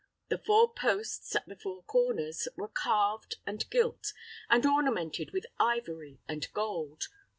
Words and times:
The 0.29 0.39
four 0.39 0.73
posts, 0.73 1.35
at 1.35 1.45
the 1.45 1.55
four 1.55 1.83
corners, 1.83 2.47
were 2.55 2.67
carved, 2.67 3.35
and 3.45 3.69
gilt, 3.69 4.13
and 4.49 4.65
ornamented 4.65 5.29
with 5.31 5.45
ivory 5.59 6.17
and 6.27 6.51
gold. 6.53 7.07